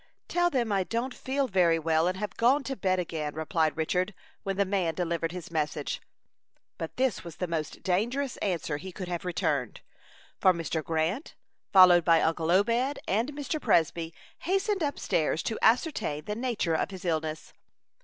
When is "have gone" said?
2.17-2.63